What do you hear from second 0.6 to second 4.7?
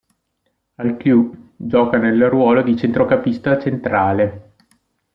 Al Cluj gioca nel ruolo di centrocampista centrale.